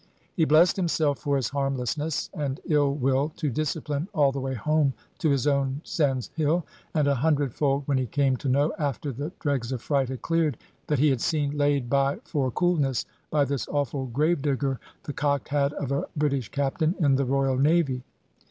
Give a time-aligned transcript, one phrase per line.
[0.35, 4.95] He blessed himself for his harmlessness, and ill will to discipline, all the way home
[5.19, 9.71] to his own sandhill; and a hundredfold when he came to know (after the dregs
[9.71, 14.07] of fright had cleared) that he had seen laid by for coolness, by this awful
[14.07, 18.01] gravedigger, the cocked hat of a British Captain in the Royal Navy.